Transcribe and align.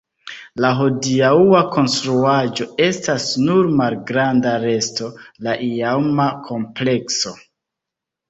La 0.63 0.69
hodiaŭa 0.77 1.59
konstruaĵo 1.75 2.65
estas 2.85 3.27
nur 3.49 3.69
malgranda 3.81 4.53
resto 4.65 5.09
la 5.49 5.55
iama 5.69 6.27
komplekso. 6.51 7.35